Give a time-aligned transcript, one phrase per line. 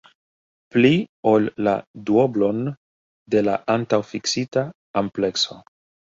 [0.75, 0.89] Pli
[1.31, 1.73] ol la
[2.07, 2.63] duoblon
[3.35, 4.63] de la antaŭfiksita
[5.03, 5.59] amplekso!